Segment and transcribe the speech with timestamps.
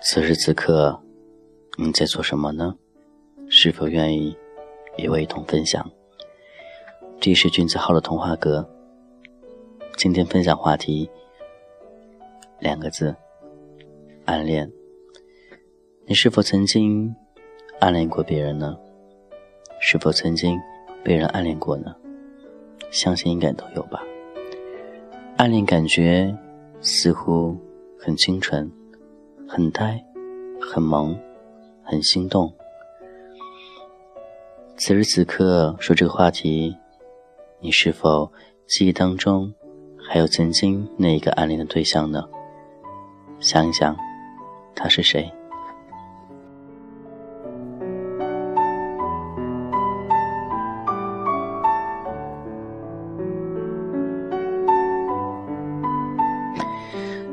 [0.00, 1.00] 此时此刻，
[1.78, 2.76] 你在做什么呢？
[3.48, 4.36] 是否愿意
[4.98, 5.90] 与我一同分享？
[7.20, 8.68] 这是君子号的童话阁。
[9.96, 11.10] 今天分享话题
[12.60, 13.16] 两个字：
[14.26, 14.70] 暗恋。
[16.06, 17.14] 你是否曾经
[17.80, 18.76] 暗恋过别人呢？
[19.86, 20.58] 是否曾经
[21.04, 21.94] 被人暗恋过呢？
[22.90, 24.02] 相信应该都有吧。
[25.36, 26.34] 暗恋感觉
[26.80, 27.54] 似乎
[27.98, 28.72] 很清纯。
[29.46, 30.02] 很呆，
[30.58, 31.14] 很萌，
[31.82, 32.50] 很心动。
[34.78, 36.74] 此时此刻说这个话题，
[37.60, 38.32] 你是否
[38.66, 39.52] 记忆当中
[39.98, 42.26] 还有曾经那一个暗恋的对象呢？
[43.38, 43.94] 想一想，
[44.74, 45.30] 他是谁？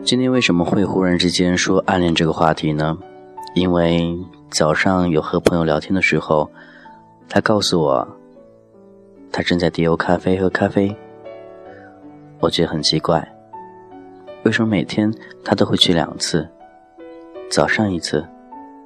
[0.03, 2.97] 今天为什么会忽然之间说暗恋这个话题呢？
[3.53, 4.17] 因为
[4.49, 6.49] 早上有和朋友聊天的时候，
[7.29, 8.07] 他告诉我，
[9.31, 10.93] 他正在迪欧咖啡喝咖啡。
[12.39, 13.25] 我觉得很奇怪，
[14.43, 15.13] 为什么每天
[15.45, 16.49] 他都会去两次，
[17.49, 18.25] 早上一次，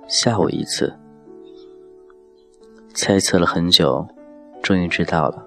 [0.08, 0.94] 下午一次？
[2.94, 4.06] 猜测了很久，
[4.62, 5.46] 终于知道了，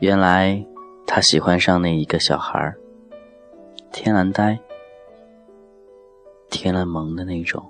[0.00, 0.62] 原来
[1.06, 2.76] 他喜欢上那一个小孩儿。
[3.90, 4.58] 天然呆，
[6.50, 7.64] 天然萌的那种。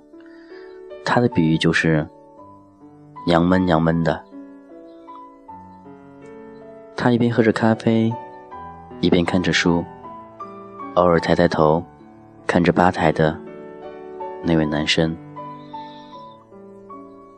[1.03, 2.07] 他的比喻就是
[3.25, 4.23] 娘闷娘闷的。
[6.95, 8.13] 他一边喝着咖啡，
[8.99, 9.83] 一边看着书，
[10.95, 11.83] 偶尔抬抬头，
[12.45, 13.39] 看着吧台的
[14.43, 15.15] 那位男生。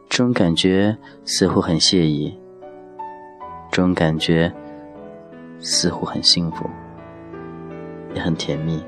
[0.09, 2.37] 这种感觉似乎很惬意，
[3.71, 4.51] 这种感觉
[5.59, 6.69] 似乎很幸福。
[8.13, 8.83] 也很甜蜜。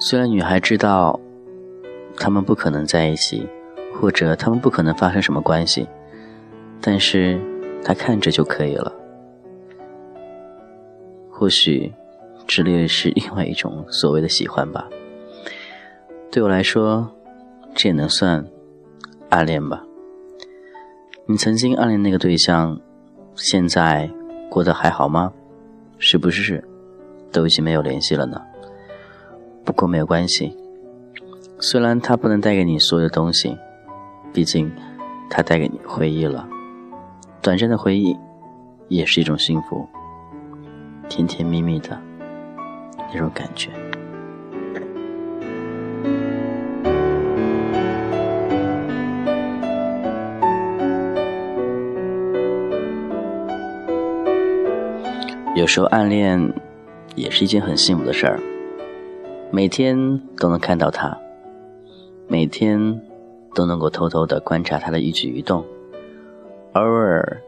[0.00, 1.18] 虽然女孩知道
[2.16, 3.48] 他们不可能在一起，
[3.94, 5.86] 或者他们不可能发生什么关系，
[6.80, 7.40] 但是
[7.84, 8.92] 她看着就可以了。
[11.30, 11.92] 或许，
[12.46, 14.88] 这略是另外一种所谓的喜欢吧。
[16.30, 17.10] 对我来说，
[17.74, 18.44] 这也能算
[19.28, 19.84] 暗恋吧。
[21.26, 22.80] 你曾经暗恋那个对象。
[23.34, 24.10] 现在
[24.50, 25.32] 过得还好吗？
[25.98, 26.62] 是不是
[27.30, 28.40] 都已经没有联系了呢？
[29.64, 30.56] 不过没有关系，
[31.60, 33.56] 虽然他不能带给你所有的东西，
[34.32, 34.70] 毕竟
[35.30, 36.48] 他带给你回忆了，
[37.40, 38.16] 短暂的回忆
[38.88, 39.86] 也是一种幸福，
[41.08, 41.98] 甜甜蜜蜜的
[43.12, 43.70] 那种感觉。
[55.62, 56.52] 有时候暗恋
[57.14, 58.40] 也是一件很幸福的事儿，
[59.52, 61.16] 每天都能看到他，
[62.26, 63.00] 每天
[63.54, 65.64] 都能够偷偷的观察他的一举一动，
[66.72, 67.40] 偶尔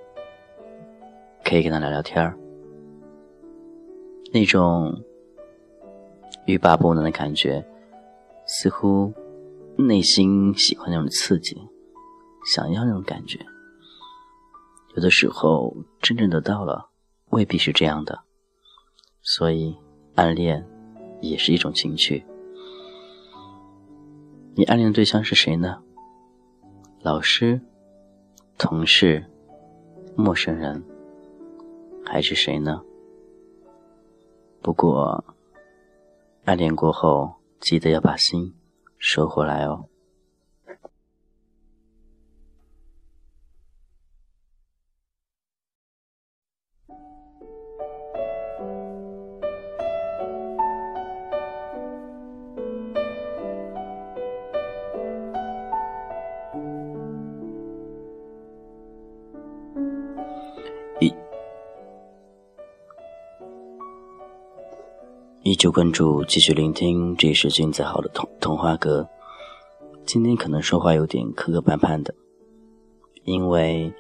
[1.44, 2.38] 可以跟他聊聊天儿，
[4.32, 5.02] 那种
[6.46, 7.66] 欲罢不能的感觉，
[8.46, 9.12] 似乎
[9.76, 11.56] 内心喜欢那种刺激，
[12.46, 13.40] 想要那种感觉，
[14.94, 16.90] 有的时候真正得到了。
[17.34, 18.20] 未必是这样的，
[19.20, 19.76] 所以
[20.14, 20.64] 暗恋
[21.20, 22.24] 也是一种情趣。
[24.54, 25.82] 你暗恋的对象是谁呢？
[27.02, 27.60] 老师、
[28.56, 29.26] 同事、
[30.14, 30.80] 陌生人，
[32.06, 32.80] 还是谁呢？
[34.62, 35.24] 不过，
[36.44, 38.54] 暗恋过后记得要把心
[38.96, 39.88] 收回来哦。
[65.44, 69.06] 依旧关注，继续聆听，这是君子好的童童话歌。
[70.06, 72.14] 今天可能说话有点磕磕绊绊的，
[73.24, 73.92] 因为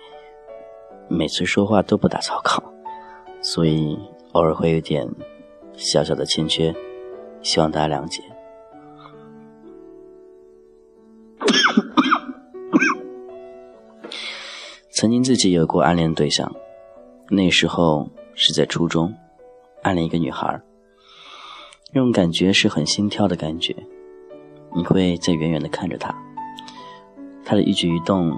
[1.06, 2.64] 每次说话都不打草稿，
[3.42, 3.98] 所以
[4.32, 5.06] 偶尔会有点
[5.74, 6.74] 小小的欠缺，
[7.42, 8.22] 希望大家谅解。
[14.88, 16.50] 曾经自己有过暗恋对象，
[17.28, 19.14] 那时候是在初中，
[19.82, 20.58] 暗恋一个女孩。
[21.94, 23.72] 那种感觉是很心跳的感觉，
[24.74, 26.12] 你会在远远的看着他，
[27.44, 28.36] 他的一举一动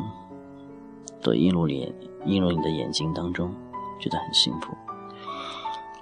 [1.22, 1.90] 都映入你
[2.26, 3.50] 映入你的眼睛当中，
[3.98, 4.76] 觉得很幸福。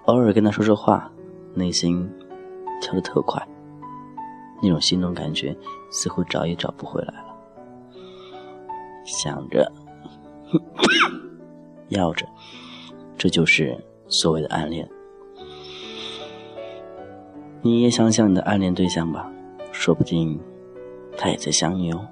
[0.07, 1.09] 偶尔跟他说说话，
[1.55, 2.11] 内心
[2.81, 3.41] 跳得特快，
[4.61, 5.57] 那种心动感觉
[5.93, 7.37] 似乎找也找不回来了。
[9.05, 9.71] 想着，
[11.91, 12.27] 要着，
[13.17, 13.79] 这就是
[14.09, 14.89] 所谓的暗恋。
[17.67, 19.27] 你也想想你的暗恋对象吧，
[19.73, 20.39] 说不定
[21.17, 22.07] 他也在想你哦。